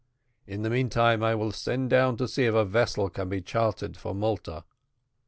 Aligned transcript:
In 0.47 0.63
the 0.63 0.71
meantime 0.71 1.21
I 1.21 1.35
will 1.35 1.51
send 1.51 1.91
down 1.91 2.15
and 2.19 2.27
see 2.27 2.45
if 2.45 2.55
a 2.55 2.65
vessel 2.65 3.07
can 3.11 3.29
be 3.29 3.39
chartered 3.39 3.95
for 3.95 4.15
Malta." 4.15 4.63